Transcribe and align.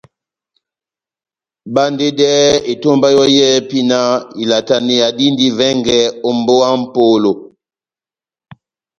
Bandedɛhɛ 1.73 2.45
etomba 2.71 3.07
yɔ́ 3.15 3.27
yɛ́hɛ́pi 3.37 3.77
náh 3.89 4.09
ilataneya 4.41 5.07
dindi 5.17 5.47
vɛngɛ 5.57 5.97
ó 6.27 6.29
mbówa 6.37 6.65
ya 6.71 6.77
mʼpolo! 6.83 7.31